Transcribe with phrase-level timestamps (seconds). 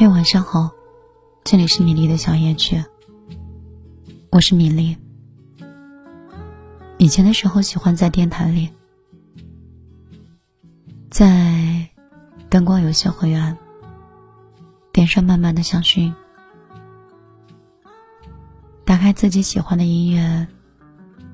[0.00, 0.70] 嘿，晚上好，
[1.42, 2.80] 这里是米粒的小夜曲，
[4.30, 4.96] 我是米粒。
[6.98, 8.70] 以前的时候喜欢在电台里，
[11.10, 11.84] 在
[12.48, 13.58] 灯光有些灰暗，
[14.92, 16.14] 点上慢慢的香薰，
[18.84, 20.46] 打开自己喜欢的音乐，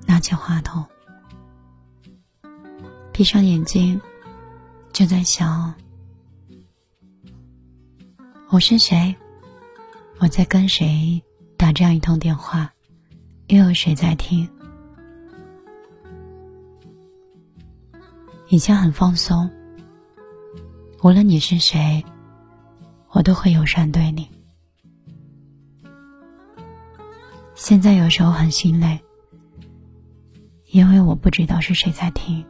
[0.07, 0.83] 拿起话筒，
[3.13, 4.01] 闭上眼睛，
[4.91, 5.75] 就在想。
[8.55, 9.13] 我是谁？
[10.21, 11.21] 我在跟谁
[11.57, 12.73] 打这样一通电话？
[13.49, 14.49] 又有谁在听？
[18.47, 19.51] 以前很放松，
[21.03, 22.05] 无论你是谁，
[23.09, 24.31] 我都会友善对你。
[27.57, 29.01] 现在有时候很心累，
[30.67, 32.47] 因为我不知道是谁在听，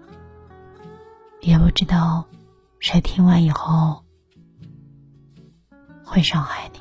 [1.40, 2.22] 也不知道
[2.78, 4.03] 谁听完以后。
[6.04, 6.80] 会伤害你。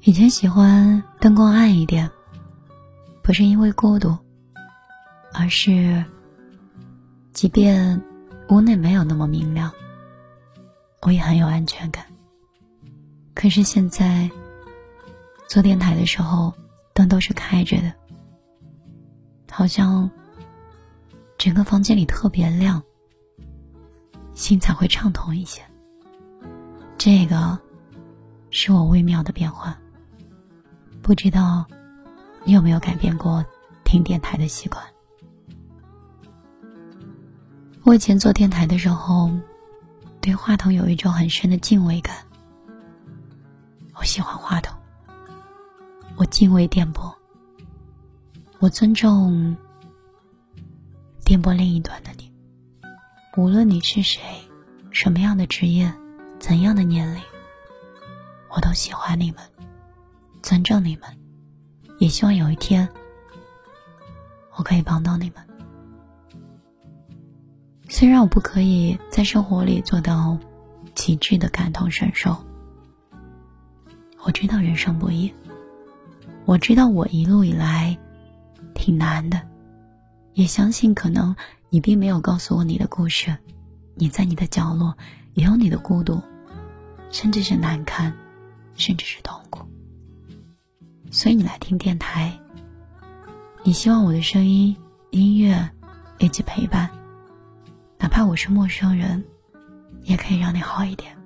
[0.00, 2.10] 以前喜欢灯光暗一点，
[3.22, 4.16] 不是因为孤独，
[5.32, 6.04] 而是，
[7.32, 8.00] 即便
[8.48, 9.72] 屋内没有那么明亮，
[11.02, 12.06] 我也很有安全感。
[13.34, 14.30] 可是现在，
[15.48, 16.54] 做电台的时候，
[16.94, 17.92] 灯都是开着的，
[19.50, 20.08] 好像
[21.36, 22.80] 整个房间里特别亮，
[24.34, 25.62] 心才会畅通一些。
[26.98, 27.58] 这个
[28.50, 29.78] 是我微妙的变化，
[31.02, 31.64] 不知道
[32.44, 33.44] 你有没有改变过
[33.84, 34.82] 听电台的习惯？
[37.84, 39.30] 我以前做电台的时候，
[40.20, 42.16] 对话筒有一种很深的敬畏感。
[43.94, 44.76] 我喜欢话筒，
[46.16, 47.14] 我敬畏电波，
[48.58, 49.56] 我尊重
[51.24, 52.32] 电波另一端的你，
[53.36, 54.20] 无论你是谁，
[54.90, 55.92] 什么样的职业。
[56.46, 57.20] 怎样的年龄，
[58.48, 59.40] 我都喜欢你们，
[60.44, 61.10] 尊重你们，
[61.98, 62.88] 也希望有一天
[64.54, 65.44] 我可以帮到你们。
[67.88, 70.38] 虽然我不可以在生活里做到
[70.94, 72.36] 极致的感同身受，
[74.22, 75.34] 我知道人生不易，
[76.44, 77.98] 我知道我一路以来
[78.72, 79.42] 挺难的，
[80.34, 81.34] 也相信可能
[81.70, 83.36] 你并没有告诉我你的故事，
[83.96, 84.96] 你在你的角落。
[85.34, 86.18] 也有你的孤独，
[87.10, 88.12] 甚至是难堪，
[88.74, 89.64] 甚至是痛苦。
[91.10, 92.38] 所以你来听电台，
[93.62, 94.76] 你希望我的声音、
[95.10, 95.70] 音乐
[96.18, 96.90] 以及陪伴，
[97.98, 99.24] 哪怕我是陌生人，
[100.02, 101.16] 也可以让你好一点。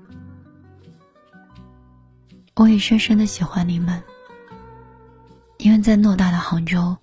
[2.57, 4.03] 我也深深的喜欢你们，
[5.59, 6.97] 因为在偌大的杭州，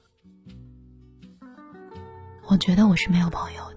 [2.45, 3.76] 我觉得我是没有朋友的。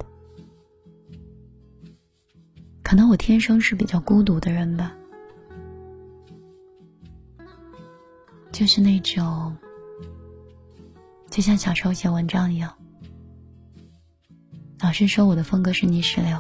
[2.91, 4.93] 可能我天生是比较孤独的人吧，
[8.51, 9.57] 就是那种，
[11.31, 12.77] 就像小时候写文章一样，
[14.81, 16.37] 老师说我的风格是泥石流，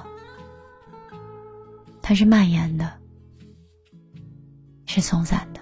[2.02, 2.98] 它是蔓延的，
[4.86, 5.60] 是松散的，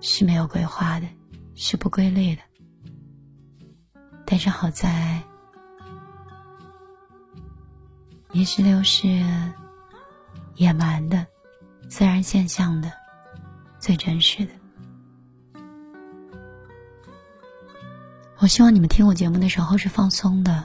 [0.00, 1.08] 是没有规划的，
[1.56, 2.42] 是不规律的，
[4.24, 5.20] 但是好在。
[8.30, 9.08] 泥石流是
[10.56, 11.26] 野蛮的、
[11.88, 12.92] 自然现象的、
[13.78, 14.52] 最真实的。
[18.38, 20.62] 我希望你们听我节目的时候是放松的，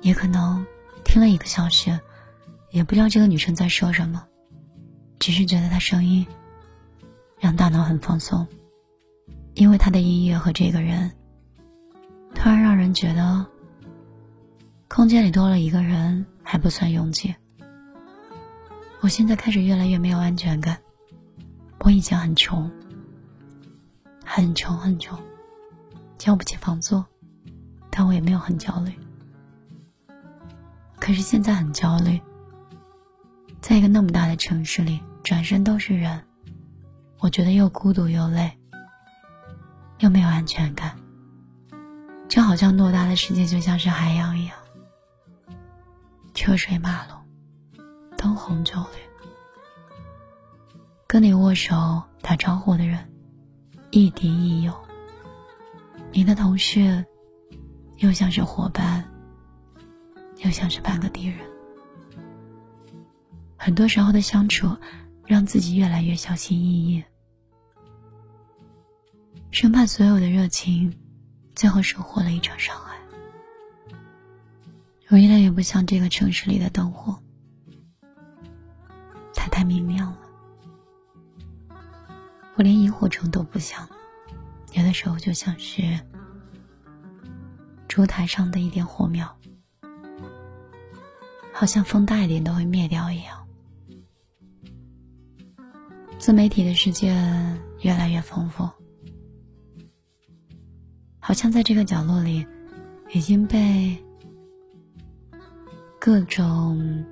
[0.00, 0.64] 也可能
[1.04, 2.00] 听了一个小时，
[2.70, 4.24] 也不知道这个女生在说什么，
[5.18, 6.26] 只是觉得她声音
[7.38, 8.46] 让大脑很放松，
[9.52, 11.12] 因为她的音乐和这个人，
[12.34, 13.46] 突然让人觉得。
[14.88, 17.34] 空间里多了一个人还不算拥挤。
[19.00, 20.78] 我现在开始越来越没有安全感。
[21.80, 22.70] 我以前很穷，
[24.24, 25.18] 很穷很穷，
[26.18, 27.04] 交不起房租，
[27.90, 28.92] 但我也没有很焦虑。
[30.98, 32.20] 可是现在很焦虑，
[33.60, 36.24] 在一个那么大的城市里，转身都是人，
[37.18, 38.50] 我觉得又孤独又累，
[39.98, 40.96] 又没有安全感。
[42.28, 44.56] 就好像偌大的世界就像是海洋一样。
[46.36, 47.18] 车水马龙，
[48.18, 49.96] 灯红酒绿，
[51.06, 53.10] 跟你握手打招呼的人，
[53.90, 54.72] 亦敌亦友。
[56.12, 57.06] 你的同事，
[57.96, 59.10] 又像是伙伴，
[60.44, 61.38] 又像是半个敌人。
[63.56, 64.76] 很多时候的相处，
[65.24, 67.02] 让自己越来越小心翼翼，
[69.50, 70.94] 生怕所有的热情，
[71.54, 72.95] 最后收获了一场伤害。
[75.08, 77.16] 我越来越不像这个城市里的灯火，
[79.34, 80.18] 它太明亮了，
[82.56, 83.88] 我连萤火虫都不像，
[84.72, 86.00] 有的时候就像是
[87.86, 89.38] 烛台上的一点火苗，
[91.52, 93.46] 好像风大一点都会灭掉一样。
[96.18, 97.14] 自媒体的世界
[97.82, 98.68] 越来越丰富，
[101.20, 102.44] 好像在这个角落里
[103.12, 103.96] 已经被
[106.06, 107.04] 各种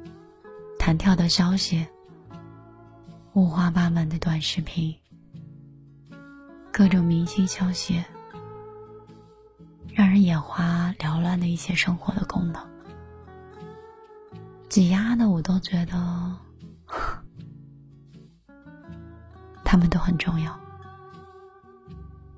[0.78, 1.84] 弹跳的消息、
[3.32, 4.94] 五花八门的短视频、
[6.70, 8.00] 各种明星消息，
[9.92, 12.64] 让人眼花缭乱的一些生活的功能，
[14.68, 16.36] 挤压的我都觉得。
[19.64, 20.56] 他们都很重要，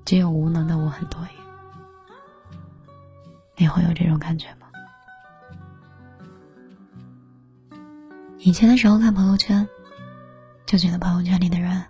[0.03, 1.27] 只有无能的我很多余。
[3.57, 4.66] 你会有这种感觉吗？
[8.47, 9.67] 以前的时候看朋友圈，
[10.65, 11.83] 就觉得朋友圈里的人，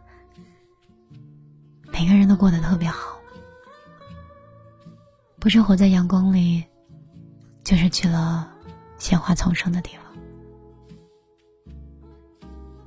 [1.93, 3.15] 每个人都过得特别好，
[5.37, 6.65] 不是活在阳光里，
[7.63, 8.51] 就是去了
[8.97, 10.03] 鲜花丛生的地方。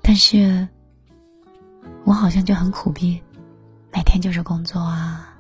[0.02, 0.66] 但是。
[2.04, 3.22] 我好像就很苦逼，
[3.92, 5.38] 每天就是工作啊，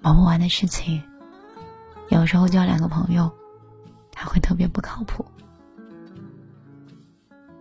[0.00, 1.02] 忙不完的事情。
[2.08, 3.30] 有时候交两个朋友，
[4.14, 5.22] 还会特别不靠谱。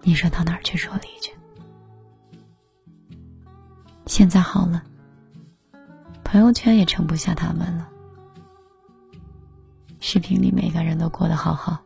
[0.05, 1.33] 你说到哪儿去说理去？
[4.05, 4.83] 现在好了，
[6.25, 7.89] 朋友圈也盛不下他们了。
[10.01, 11.79] 视频里每个人都过得好好，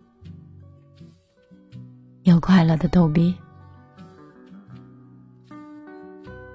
[2.24, 3.38] 有快乐的逗逼。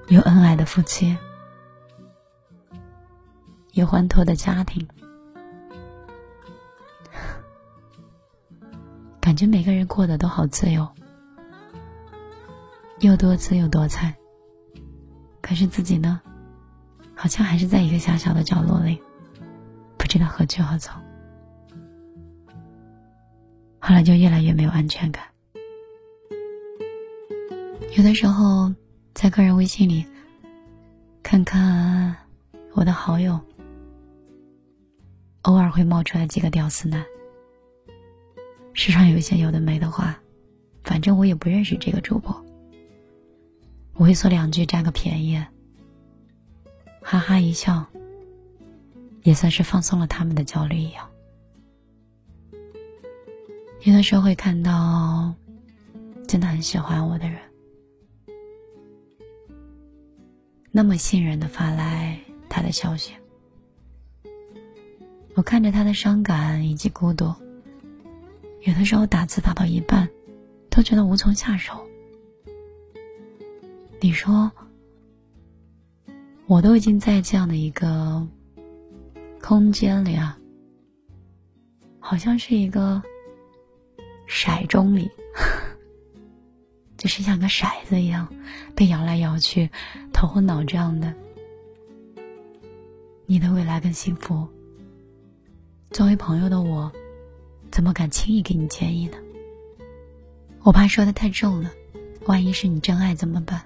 [0.09, 1.17] 有恩爱的夫妻，
[3.71, 4.87] 有欢脱的家庭，
[9.21, 10.87] 感觉每个人过得都好自由，
[13.03, 14.15] 又多姿又多彩。
[15.41, 16.21] 可是自己呢，
[17.15, 19.01] 好像还是在一个小小的角落里，
[19.99, 21.01] 不知道何去何从。
[23.79, 25.25] 后来就越来越没有安全感，
[27.97, 28.73] 有的时候。
[29.15, 30.07] 在个人微信里，
[31.23, 32.17] 看看
[32.73, 33.39] 我的好友，
[35.43, 37.05] 偶尔会冒出来几个屌丝男，
[38.73, 40.19] 时常有一些有的没的话，
[40.83, 42.42] 反正我也不认识这个主播，
[43.95, 45.45] 我会说两句占个便宜，
[47.03, 47.87] 哈哈一笑，
[49.23, 51.09] 也算是放松了他们的焦虑一样。
[53.83, 55.35] 有的时候会看到
[56.27, 57.39] 真的很喜欢我的人。
[60.71, 62.19] 那么信任的发来
[62.49, 63.13] 他的消息，
[65.35, 67.35] 我看着他的伤感以及孤独，
[68.63, 70.09] 有的时候打字打到一半，
[70.71, 71.87] 都觉得无从下手。
[74.03, 74.51] 你说，
[76.49, 78.27] 我都已经在这样的一个
[79.41, 80.37] 空间里啊，
[82.01, 83.01] 好像是一个
[84.29, 85.09] 骰盅里。
[86.99, 88.29] 就是像个骰子一样，
[88.75, 89.71] 被摇来摇去，
[90.13, 91.15] 头昏脑胀的。
[93.27, 94.49] 你的未来更幸福。
[95.93, 96.91] 作为朋友的我，
[97.71, 99.17] 怎么敢轻易给你建议呢？
[100.65, 101.71] 我怕说的太重了，
[102.27, 103.63] 万一是你真爱怎么办？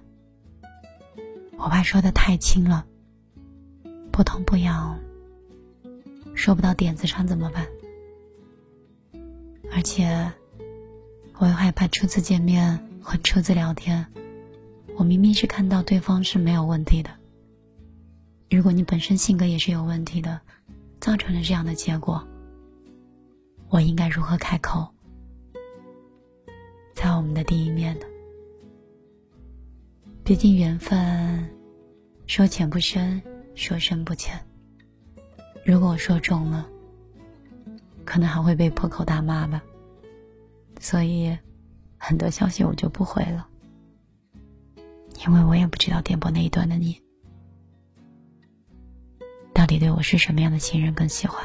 [1.67, 2.87] 我怕说的太轻了，
[4.13, 5.01] 不痛不痒，
[6.33, 7.67] 说不到点子上怎么办？
[9.73, 10.31] 而且，
[11.39, 12.81] 我又害怕初次见面。
[13.03, 14.07] 和初次聊天，
[14.97, 17.11] 我明明是看到对方是没有问题的。
[18.49, 20.41] 如果你本身性格也是有问题的，
[21.01, 22.25] 造成了这样的结果，
[23.69, 24.87] 我应该如何开口？
[26.95, 28.07] 在我们的第一面呢？
[30.25, 31.49] 毕竟缘分，
[32.27, 33.23] 说浅不深，
[33.55, 34.39] 说深不浅。
[35.65, 36.69] 如果我说重了，
[38.05, 39.63] 可能还会被破口大骂吧。
[40.81, 41.37] 所以。
[41.99, 43.49] 很多消息我就不回了，
[45.27, 47.03] 因为我也不知道点播那一段的你，
[49.55, 51.43] 到底对我是什么样的信任更喜欢。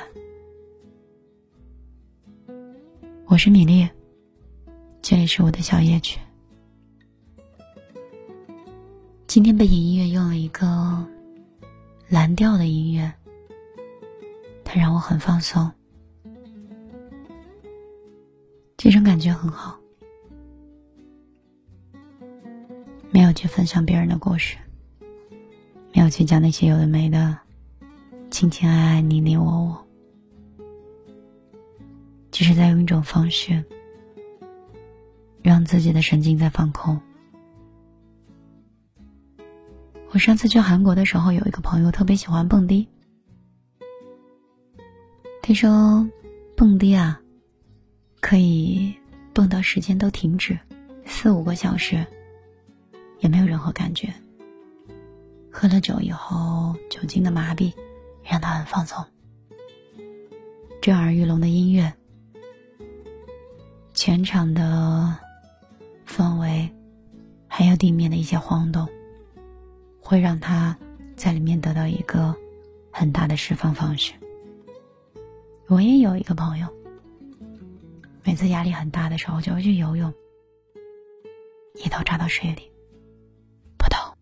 [3.25, 3.89] 我是米粒，
[5.01, 6.19] 这里是我的小夜曲。
[9.33, 11.07] 今天背景音乐用了一个
[12.09, 13.13] 蓝调的音乐，
[14.65, 15.71] 它让我很放松，
[18.75, 19.79] 这种感觉很好。
[23.09, 24.57] 没有去分享别人的故事，
[25.93, 27.37] 没有去讲那些有的没的，
[28.29, 29.87] 情情爱爱，你你我我，
[32.31, 33.63] 只是在用一种方式，
[35.41, 36.99] 让自己的神经在放空，
[40.21, 42.87] 上次去韩国的时候，有一个朋友特别喜欢蹦迪。
[45.41, 46.07] 听说
[46.55, 47.19] 蹦迪啊，
[48.19, 48.95] 可以
[49.33, 50.55] 蹦到时间都停止，
[51.05, 52.05] 四五个小时，
[53.19, 54.13] 也没有任何感觉。
[55.51, 57.73] 喝了酒以后，酒精的麻痹
[58.23, 59.03] 让他很放松。
[60.83, 61.91] 震耳欲聋的音乐，
[63.95, 65.17] 全场的
[66.07, 66.71] 氛围，
[67.47, 68.87] 还有地面的一些晃动，
[70.11, 70.77] 会让他
[71.15, 72.35] 在里面得到一个
[72.91, 74.11] 很大的释放方式。
[75.67, 76.67] 我也有一个朋友，
[78.21, 80.13] 每次压力很大的时候就会去游泳，
[81.75, 82.69] 一头扎到水里，
[83.77, 84.13] 扑通，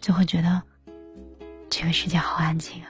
[0.00, 0.62] 就会觉得
[1.68, 2.88] 这个世界好安静啊，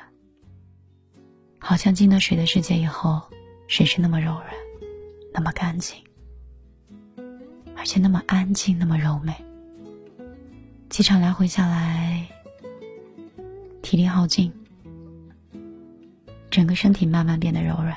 [1.59, 3.21] 好像进了水的世界以后，
[3.67, 4.47] 水是那么柔软，
[5.35, 6.05] 那么干净，
[7.77, 9.35] 而且那么安静，那么柔美。
[10.91, 12.27] 机场来回下来，
[13.81, 14.53] 体力耗尽。
[16.51, 17.97] 整个身体慢慢变得柔软、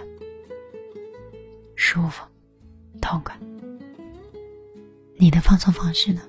[1.76, 2.24] 舒服、
[3.02, 3.36] 痛快。
[5.18, 6.22] 你的放松方式呢？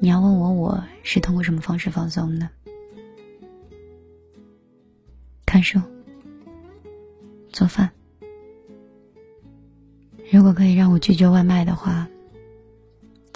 [0.00, 2.50] 你要问我，我是通过什么方式放松呢？
[5.46, 5.80] 看书、
[7.50, 7.90] 做饭。
[10.30, 12.06] 如果可以让我拒绝外卖的话，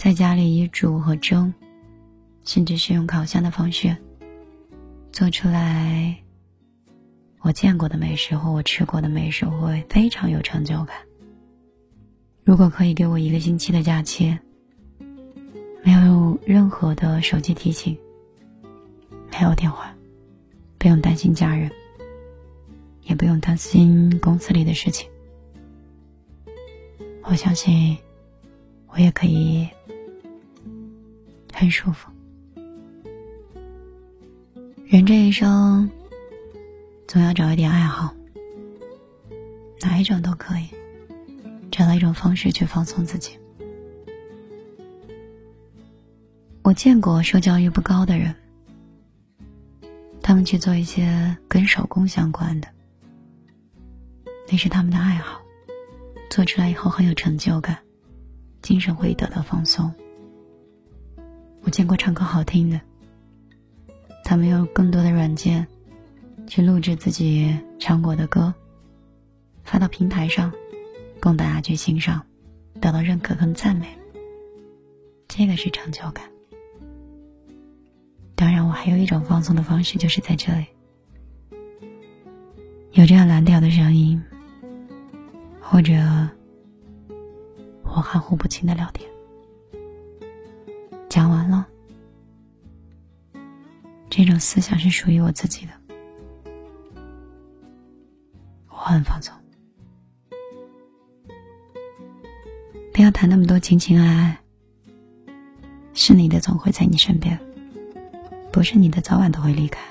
[0.03, 1.55] 在家里以煮和蒸，
[2.45, 3.97] 甚至是用烤箱的方式。
[5.13, 6.17] 做出来，
[7.39, 10.97] 我见过的美食或我吃过的美食会非常有成就感。
[12.43, 14.37] 如果可以给我一个星期的假期，
[15.85, 17.97] 没有任何的手机提醒，
[19.31, 19.95] 没有电话，
[20.79, 21.71] 不用担心家人，
[23.05, 25.09] 也不用担心公司里的事情，
[27.23, 27.97] 我相信
[28.89, 29.69] 我也可以
[31.63, 32.11] 很舒服。
[34.85, 35.89] 人这一生，
[37.07, 38.13] 总要找一点爱好，
[39.81, 40.67] 哪一种都可以，
[41.71, 43.39] 找到一种方式去放松自己。
[46.65, 48.35] 我见过受教育不高的人，
[50.21, 52.67] 他们去做一些跟手工相关的，
[54.49, 55.41] 那是他们的爱好，
[56.29, 57.79] 做出来以后很有成就感，
[58.63, 59.95] 精神会得到放松。
[61.63, 62.81] 我见过唱歌好听的。
[64.25, 65.67] 他们用更多的软件
[66.47, 68.53] 去录制自己唱过的歌，
[69.65, 70.53] 发到平台上，
[71.21, 72.25] 供大家去欣赏，
[72.81, 73.87] 得到认可跟赞美。
[75.29, 76.31] 这个是成就感。
[78.35, 80.67] 当然，我还有一种放松的方式，就是在这里，
[82.93, 84.23] 有这样蓝调的声音，
[85.61, 85.93] 或者
[87.85, 89.12] 我含糊不清的聊天。
[91.13, 91.69] 讲完了。
[94.09, 95.73] 这种思想是属于我自己的，
[98.71, 99.35] 我很放松。
[102.95, 104.39] 不要谈那么多情情爱爱，
[105.93, 107.39] 是你的总会在你身边，
[108.51, 109.83] 不是你的早晚都会离开。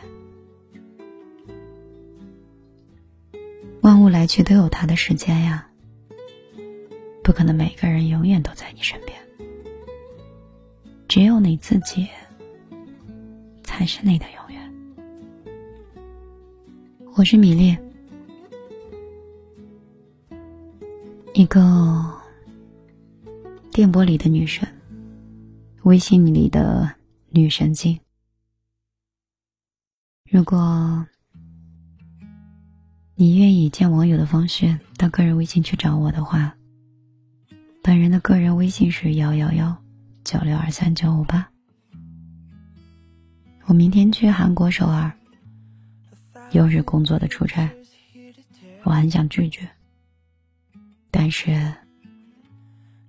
[3.82, 5.68] 万物来去都有它的时间呀，
[7.24, 9.16] 不可能每个人永远都在你身边，
[11.12, 12.08] 只有你自己。
[13.64, 14.74] 才是你的永远。
[17.18, 17.78] 我是米粒，
[21.34, 21.62] 一个
[23.74, 24.66] 电波里的女神，
[25.84, 26.90] 微信里的
[27.30, 28.00] 女神经。
[30.30, 31.06] 如果
[33.16, 36.56] 你愿意见网友的方式到个人微信去找我的话，
[37.84, 39.76] 本人的个人微信是幺幺幺
[40.24, 41.50] 九六二三九五八。
[43.66, 45.12] 我明天去韩国首尔，
[46.52, 47.70] 又是工作的出差，
[48.84, 49.70] 我很想拒绝，
[51.10, 51.74] 但是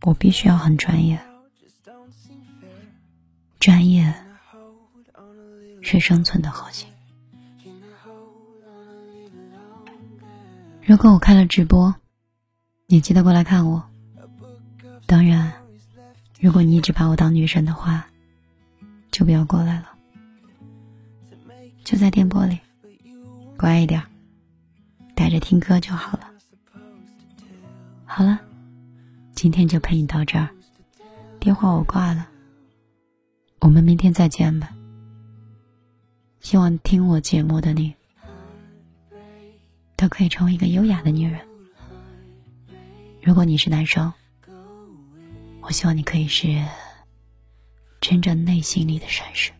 [0.02, 1.21] 我必须要很专业，
[3.59, 4.14] 专业
[5.81, 6.88] 是生存的核心。
[10.85, 11.95] 如果我开了直播，
[12.87, 13.83] 你记得过来看我。
[15.07, 15.52] 当然，
[16.43, 18.05] 如果你一直把我当女神的话，
[19.13, 19.93] 就不要过来了。
[21.85, 22.59] 就在电波里，
[23.57, 24.03] 乖一点，
[25.15, 26.29] 带着听歌就好了。
[28.05, 28.41] 好了，
[29.37, 30.49] 今天就陪你到这儿，
[31.39, 32.27] 电话我挂了，
[33.61, 34.75] 我们明天再见吧。
[36.41, 37.95] 希望听我节目的你，
[39.95, 41.41] 都可以成为一个优雅的女人。
[43.23, 44.13] 如果你是男生，
[45.62, 46.49] 我希望你可以是
[48.00, 49.52] 真正内心里的闪失。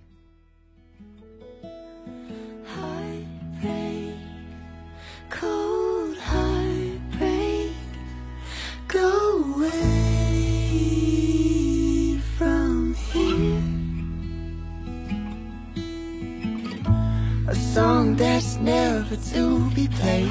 [17.75, 20.31] song that's never to be played.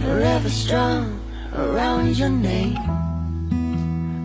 [0.00, 1.23] Forever strong
[1.54, 2.74] around your name.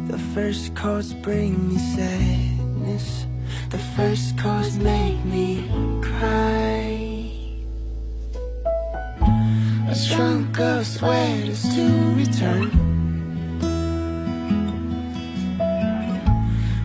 [0.08, 3.26] The first chords bring me sadness.
[3.70, 5.70] The first chords make me
[6.02, 7.32] cry.
[9.90, 12.90] A trunk of sweaters to return.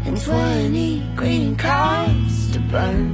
[0.07, 3.11] and 20 green cards to burn.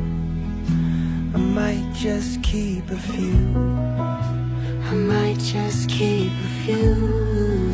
[1.34, 3.80] I might just keep a few.
[4.90, 7.69] I might just keep a few.